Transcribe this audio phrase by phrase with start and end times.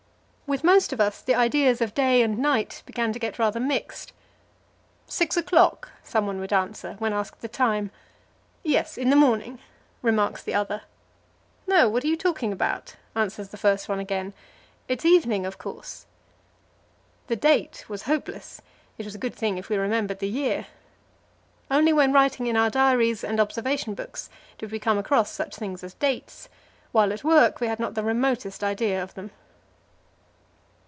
[0.53, 4.11] With most of us the ideas of day and night began to get rather mixed.
[5.07, 7.89] "Six o'clock," someone would answer, when asked the time.
[8.61, 9.59] "Yes, in the morning,"
[10.01, 10.81] remarks the other.
[11.67, 14.33] "No; what are you talking about?" answers the first one again;
[14.89, 16.05] "it's evening, of course."
[17.27, 18.61] The date was hopeless;
[18.97, 20.67] it was a good thing if we remembered the year.
[21.69, 25.81] Only when writing in our diaries and observation books did we come across such things
[25.81, 26.49] as dates;
[26.91, 29.31] while at work we had not the remotest idea of them.